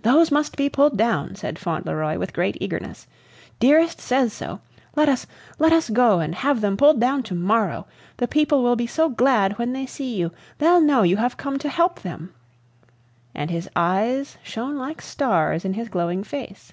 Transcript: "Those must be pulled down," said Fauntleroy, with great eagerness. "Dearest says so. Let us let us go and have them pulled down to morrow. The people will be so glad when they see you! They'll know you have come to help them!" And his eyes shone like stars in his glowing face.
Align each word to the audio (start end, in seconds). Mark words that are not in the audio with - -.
"Those 0.00 0.30
must 0.30 0.56
be 0.56 0.70
pulled 0.70 0.96
down," 0.96 1.34
said 1.34 1.58
Fauntleroy, 1.58 2.16
with 2.16 2.32
great 2.32 2.56
eagerness. 2.58 3.06
"Dearest 3.60 4.00
says 4.00 4.32
so. 4.32 4.62
Let 4.96 5.10
us 5.10 5.26
let 5.58 5.74
us 5.74 5.90
go 5.90 6.20
and 6.20 6.34
have 6.36 6.62
them 6.62 6.78
pulled 6.78 6.98
down 6.98 7.22
to 7.24 7.34
morrow. 7.34 7.86
The 8.16 8.26
people 8.28 8.62
will 8.62 8.76
be 8.76 8.86
so 8.86 9.10
glad 9.10 9.58
when 9.58 9.74
they 9.74 9.84
see 9.84 10.14
you! 10.16 10.30
They'll 10.56 10.80
know 10.80 11.02
you 11.02 11.18
have 11.18 11.36
come 11.36 11.58
to 11.58 11.68
help 11.68 12.00
them!" 12.00 12.32
And 13.34 13.50
his 13.50 13.68
eyes 13.76 14.38
shone 14.42 14.78
like 14.78 15.02
stars 15.02 15.66
in 15.66 15.74
his 15.74 15.90
glowing 15.90 16.24
face. 16.24 16.72